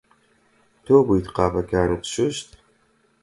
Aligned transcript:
تۆ 0.85 0.95
بوویت 1.05 1.27
قاپەکانت 1.35 2.03
شوشت؟ 2.13 2.47